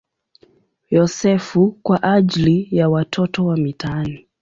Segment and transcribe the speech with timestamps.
[0.91, 4.27] Yosefu" kwa ajili ya watoto wa mitaani.